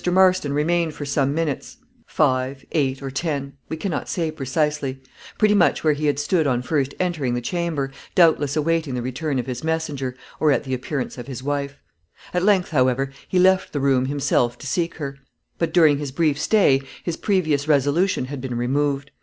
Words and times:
Marston 0.11 0.51
remained 0.51 0.95
for 0.95 1.05
some 1.05 1.31
minutes 1.35 1.77
five, 2.07 2.65
eight, 2.71 3.03
or 3.03 3.11
ten, 3.11 3.53
we 3.69 3.77
cannot 3.77 4.09
say 4.09 4.31
precisely 4.31 4.99
pretty 5.37 5.53
much 5.53 5.83
where 5.83 5.93
he 5.93 6.07
had 6.07 6.17
stood 6.17 6.47
on 6.47 6.63
first 6.63 6.95
entering 6.99 7.35
the 7.35 7.39
chamber, 7.39 7.91
doubtless 8.15 8.55
awaiting 8.55 8.95
the 8.95 9.01
return 9.03 9.37
of 9.37 9.45
his 9.45 9.63
messenger, 9.63 10.15
or 10.39 10.57
the 10.57 10.73
appearance 10.73 11.19
of 11.19 11.27
his 11.27 11.43
wife. 11.43 11.77
At 12.33 12.41
length, 12.41 12.71
however, 12.71 13.11
he 13.27 13.37
left 13.37 13.73
the 13.73 13.79
room 13.79 14.05
himself 14.07 14.57
to 14.57 14.65
seek 14.65 14.95
her; 14.95 15.19
but, 15.59 15.71
during 15.71 15.99
his 15.99 16.11
brief 16.11 16.39
stay, 16.41 16.81
his 17.03 17.15
previous 17.15 17.67
resolution 17.67 18.25
had 18.25 18.41
been 18.41 18.57
removed. 18.57 19.11